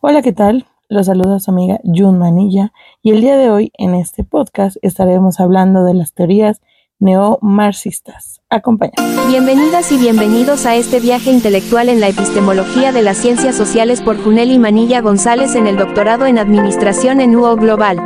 Hola, 0.00 0.22
¿qué 0.22 0.32
tal? 0.32 0.66
Los 0.88 1.06
saluda 1.06 1.40
su 1.40 1.50
amiga 1.50 1.80
Jun 1.82 2.20
Manilla 2.20 2.72
y 3.02 3.10
el 3.10 3.20
día 3.20 3.36
de 3.36 3.50
hoy 3.50 3.72
en 3.76 3.96
este 3.96 4.22
podcast 4.22 4.76
estaremos 4.80 5.40
hablando 5.40 5.82
de 5.82 5.92
las 5.92 6.12
teorías 6.12 6.60
neomarxistas. 7.00 8.40
Acompáñame. 8.48 9.26
Bienvenidas 9.26 9.90
y 9.90 9.98
bienvenidos 9.98 10.66
a 10.66 10.76
este 10.76 11.00
viaje 11.00 11.32
intelectual 11.32 11.88
en 11.88 11.98
la 11.98 12.06
epistemología 12.06 12.92
de 12.92 13.02
las 13.02 13.16
ciencias 13.16 13.56
sociales 13.56 14.00
por 14.00 14.22
Juneli 14.22 14.60
Manilla 14.60 15.00
González 15.00 15.56
en 15.56 15.66
el 15.66 15.76
doctorado 15.76 16.26
en 16.26 16.38
Administración 16.38 17.20
en 17.20 17.34
UO 17.34 17.56
Global. 17.56 17.98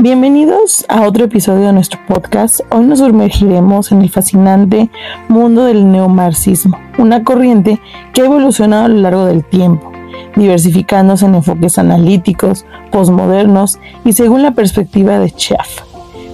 Bienvenidos 0.00 0.84
a 0.88 1.06
otro 1.06 1.26
episodio 1.26 1.66
de 1.66 1.74
nuestro 1.74 2.00
podcast. 2.08 2.58
Hoy 2.72 2.84
nos 2.86 2.98
sumergiremos 2.98 3.92
en 3.92 4.02
el 4.02 4.10
fascinante 4.10 4.90
mundo 5.28 5.64
del 5.64 5.92
neomarxismo, 5.92 6.76
una 6.98 7.22
corriente 7.22 7.80
que 8.12 8.22
ha 8.22 8.24
evolucionado 8.24 8.86
a 8.86 8.88
lo 8.88 8.96
largo 8.96 9.26
del 9.26 9.44
tiempo 9.44 9.93
diversificándose 10.36 11.26
en 11.26 11.36
enfoques 11.36 11.78
analíticos, 11.78 12.64
posmodernos 12.90 13.78
y 14.04 14.12
según 14.12 14.42
la 14.42 14.52
perspectiva 14.52 15.18
de 15.18 15.28
Schaff. 15.28 15.82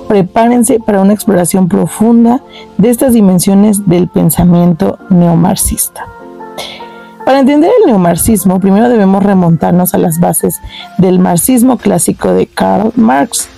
Prepárense 0.08 0.80
para 0.80 1.00
una 1.00 1.12
exploración 1.12 1.68
profunda 1.68 2.40
de 2.78 2.90
estas 2.90 3.12
dimensiones 3.12 3.86
del 3.86 4.08
pensamiento 4.08 4.98
neomarxista. 5.08 6.06
Para 7.24 7.40
entender 7.40 7.70
el 7.80 7.86
neomarxismo, 7.86 8.58
primero 8.58 8.88
debemos 8.88 9.22
remontarnos 9.22 9.94
a 9.94 9.98
las 9.98 10.18
bases 10.18 10.60
del 10.98 11.20
marxismo 11.20 11.78
clásico 11.78 12.32
de 12.32 12.48
Karl 12.48 12.92
Marx. 12.96 13.48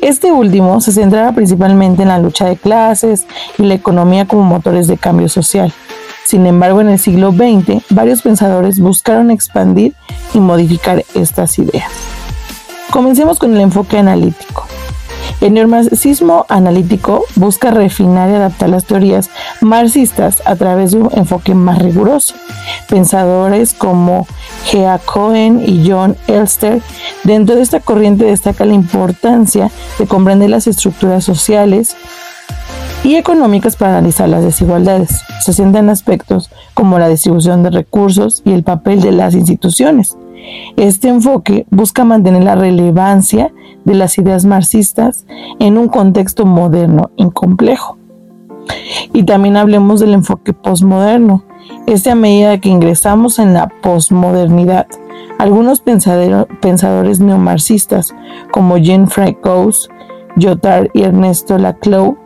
Este 0.00 0.32
último 0.32 0.80
se 0.80 0.92
centraba 0.92 1.32
principalmente 1.32 2.00
en 2.00 2.08
la 2.08 2.18
lucha 2.18 2.46
de 2.46 2.56
clases 2.56 3.26
y 3.58 3.64
la 3.64 3.74
economía 3.74 4.26
como 4.26 4.42
motores 4.44 4.86
de 4.86 4.96
cambio 4.96 5.28
social. 5.28 5.70
Sin 6.30 6.46
embargo, 6.46 6.80
en 6.80 6.90
el 6.90 7.00
siglo 7.00 7.32
XX, 7.32 7.82
varios 7.90 8.22
pensadores 8.22 8.78
buscaron 8.78 9.32
expandir 9.32 9.94
y 10.32 10.38
modificar 10.38 11.04
estas 11.16 11.58
ideas. 11.58 11.90
Comencemos 12.92 13.40
con 13.40 13.52
el 13.52 13.60
enfoque 13.60 13.98
analítico. 13.98 14.64
El 15.40 15.54
neomarxismo 15.54 16.46
analítico 16.48 17.24
busca 17.34 17.72
refinar 17.72 18.30
y 18.30 18.34
adaptar 18.34 18.68
las 18.68 18.84
teorías 18.84 19.28
marxistas 19.60 20.40
a 20.44 20.54
través 20.54 20.92
de 20.92 20.98
un 20.98 21.10
enfoque 21.16 21.56
más 21.56 21.80
riguroso. 21.80 22.36
Pensadores 22.88 23.74
como 23.74 24.28
G.A. 24.70 25.00
Cohen 25.00 25.64
y 25.66 25.90
John 25.90 26.16
Elster, 26.28 26.80
dentro 27.24 27.56
de 27.56 27.62
esta 27.62 27.80
corriente 27.80 28.24
destaca 28.24 28.64
la 28.64 28.74
importancia 28.74 29.68
de 29.98 30.06
comprender 30.06 30.48
las 30.50 30.68
estructuras 30.68 31.24
sociales, 31.24 31.96
y 33.10 33.16
económicas 33.16 33.74
para 33.74 33.98
analizar 33.98 34.28
las 34.28 34.44
desigualdades. 34.44 35.22
Se 35.40 35.52
sientan 35.52 35.90
aspectos 35.90 36.48
como 36.74 37.00
la 37.00 37.08
distribución 37.08 37.64
de 37.64 37.70
recursos 37.70 38.40
y 38.44 38.52
el 38.52 38.62
papel 38.62 39.00
de 39.00 39.10
las 39.10 39.34
instituciones. 39.34 40.16
Este 40.76 41.08
enfoque 41.08 41.66
busca 41.70 42.04
mantener 42.04 42.44
la 42.44 42.54
relevancia 42.54 43.52
de 43.84 43.94
las 43.94 44.16
ideas 44.16 44.44
marxistas 44.44 45.26
en 45.58 45.76
un 45.76 45.88
contexto 45.88 46.46
moderno 46.46 47.10
y 47.16 47.28
complejo. 47.30 47.98
Y 49.12 49.24
también 49.24 49.56
hablemos 49.56 49.98
del 49.98 50.14
enfoque 50.14 50.52
postmoderno. 50.52 51.42
Este 51.88 52.12
a 52.12 52.14
medida 52.14 52.58
que 52.58 52.68
ingresamos 52.68 53.40
en 53.40 53.54
la 53.54 53.72
postmodernidad, 53.82 54.86
algunos 55.40 55.80
pensadores 55.80 57.18
neomarxistas 57.18 58.14
como 58.52 58.78
Jean-Frank 58.78 59.38
Gauss, 59.42 59.90
Jotard 60.40 60.90
y 60.94 61.02
Ernesto 61.02 61.58
Laclau 61.58 62.19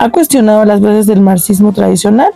ha 0.00 0.08
cuestionado 0.08 0.64
las 0.64 0.80
bases 0.80 1.06
del 1.06 1.20
marxismo 1.20 1.72
tradicional. 1.72 2.30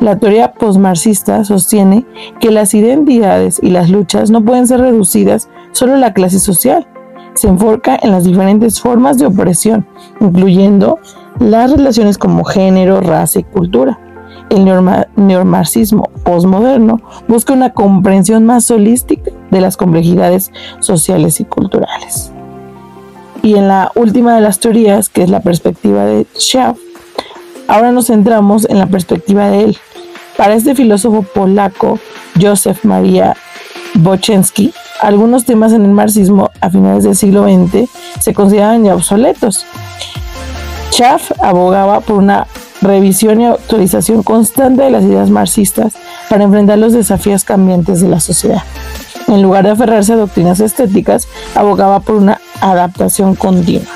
La 0.00 0.20
teoría 0.20 0.52
postmarxista 0.52 1.44
sostiene 1.44 2.06
que 2.38 2.52
las 2.52 2.74
identidades 2.74 3.58
y 3.60 3.70
las 3.70 3.90
luchas 3.90 4.30
no 4.30 4.44
pueden 4.44 4.68
ser 4.68 4.80
reducidas 4.80 5.48
solo 5.72 5.94
a 5.94 5.98
la 5.98 6.12
clase 6.12 6.38
social. 6.38 6.86
Se 7.34 7.48
enfoca 7.48 7.98
en 8.00 8.12
las 8.12 8.22
diferentes 8.22 8.80
formas 8.80 9.18
de 9.18 9.26
opresión, 9.26 9.84
incluyendo 10.20 11.00
las 11.40 11.72
relaciones 11.72 12.18
como 12.18 12.44
género, 12.44 13.00
raza 13.00 13.40
y 13.40 13.44
cultura. 13.44 13.98
El 14.48 14.64
neomarxismo 15.16 16.04
postmoderno 16.22 17.00
busca 17.26 17.52
una 17.52 17.72
comprensión 17.72 18.46
más 18.46 18.70
holística 18.70 19.32
de 19.50 19.60
las 19.60 19.76
complejidades 19.76 20.52
sociales 20.78 21.40
y 21.40 21.46
culturales. 21.46 22.32
Y 23.46 23.54
en 23.54 23.68
la 23.68 23.92
última 23.94 24.34
de 24.34 24.40
las 24.40 24.58
teorías, 24.58 25.08
que 25.08 25.22
es 25.22 25.30
la 25.30 25.38
perspectiva 25.38 26.04
de 26.04 26.26
Schaff, 26.36 26.76
ahora 27.68 27.92
nos 27.92 28.08
centramos 28.08 28.64
en 28.68 28.80
la 28.80 28.86
perspectiva 28.86 29.46
de 29.46 29.62
él. 29.62 29.78
Para 30.36 30.54
este 30.54 30.74
filósofo 30.74 31.22
polaco, 31.22 32.00
Józef 32.40 32.84
Maria 32.84 33.36
Boczynski, 33.94 34.74
algunos 35.00 35.44
temas 35.44 35.72
en 35.72 35.84
el 35.84 35.92
marxismo 35.92 36.50
a 36.60 36.70
finales 36.70 37.04
del 37.04 37.14
siglo 37.14 37.44
XX 37.44 37.88
se 38.18 38.34
consideraban 38.34 38.84
ya 38.84 38.96
obsoletos. 38.96 39.64
Schaff 40.90 41.30
abogaba 41.40 42.00
por 42.00 42.16
una 42.16 42.48
revisión 42.82 43.40
y 43.40 43.46
actualización 43.46 44.24
constante 44.24 44.82
de 44.82 44.90
las 44.90 45.04
ideas 45.04 45.30
marxistas 45.30 45.94
para 46.28 46.42
enfrentar 46.42 46.78
los 46.78 46.94
desafíos 46.94 47.44
cambiantes 47.44 48.00
de 48.00 48.08
la 48.08 48.18
sociedad. 48.18 48.64
En 49.28 49.40
lugar 49.40 49.64
de 49.64 49.70
aferrarse 49.70 50.14
a 50.14 50.16
doctrinas 50.16 50.58
estéticas, 50.58 51.28
abogaba 51.54 52.00
por 52.00 52.16
una 52.16 52.40
adaptación 52.60 53.34
continua. 53.34 53.86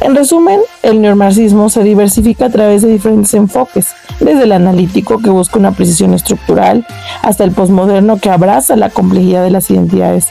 En 0.00 0.14
resumen, 0.14 0.60
el 0.82 1.02
neomarxismo 1.02 1.68
se 1.68 1.84
diversifica 1.84 2.46
a 2.46 2.50
través 2.50 2.80
de 2.80 2.88
diferentes 2.88 3.34
enfoques, 3.34 3.88
desde 4.18 4.44
el 4.44 4.52
analítico 4.52 5.18
que 5.18 5.28
busca 5.28 5.58
una 5.58 5.72
precisión 5.72 6.14
estructural, 6.14 6.86
hasta 7.22 7.44
el 7.44 7.52
posmoderno 7.52 8.18
que 8.18 8.30
abraza 8.30 8.76
la 8.76 8.88
complejidad 8.88 9.44
de 9.44 9.50
las 9.50 9.70
identidades 9.70 10.28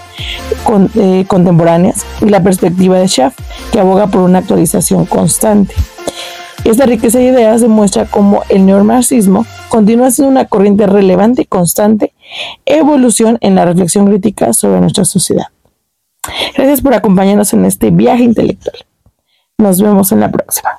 eh, 0.96 1.26
contemporáneas 1.28 2.04
y 2.22 2.26
la 2.26 2.42
perspectiva 2.42 2.98
de 2.98 3.08
Schaff 3.08 3.36
que 3.72 3.80
aboga 3.80 4.08
por 4.08 4.22
una 4.22 4.40
actualización 4.40 5.06
constante. 5.06 5.76
Esta 6.64 6.86
riqueza 6.86 7.20
de 7.20 7.26
ideas 7.26 7.62
demuestra 7.62 8.06
cómo 8.06 8.42
el 8.50 8.66
neomarxismo 8.66 9.46
continúa 9.70 10.10
siendo 10.10 10.32
una 10.32 10.46
corriente 10.46 10.88
relevante 10.88 11.44
y 11.44 11.46
constante 11.46 12.14
evolución 12.66 13.38
en 13.42 13.56
la 13.56 13.66
reflexión 13.66 14.08
crítica 14.08 14.52
sobre 14.54 14.82
nuestra 14.82 15.06
sociedad. 15.06 15.46
Gracias 16.56 16.82
por 16.82 16.94
acompañarnos 16.94 17.54
en 17.54 17.66
este 17.66 17.92
viaje 17.92 18.24
intelectual. 18.24 18.86
Nos 19.58 19.82
vemos 19.82 20.12
en 20.12 20.22
la 20.22 20.32
próxima. 20.32 20.79